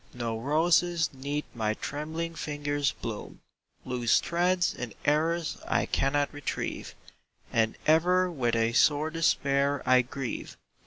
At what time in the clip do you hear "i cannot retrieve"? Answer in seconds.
5.67-6.95